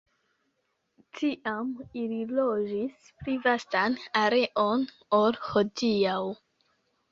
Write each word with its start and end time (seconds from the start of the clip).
Tiam 1.19 1.69
ili 2.05 2.17
loĝis 2.39 3.05
pli 3.21 3.37
vastan 3.45 4.01
areon 4.25 4.89
ol 5.21 5.41
hodiaŭ. 5.53 6.19